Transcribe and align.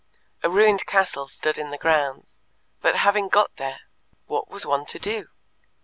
A 0.41 0.49
ruined 0.49 0.87
castle 0.87 1.27
stood 1.27 1.59
in 1.59 1.69
the 1.69 1.77
grounds. 1.77 2.39
But 2.81 2.95
having 2.95 3.27
got 3.27 3.57
there, 3.57 3.81
what 4.25 4.49
was 4.49 4.65
one 4.65 4.87
to 4.87 4.97
do? 4.97 5.27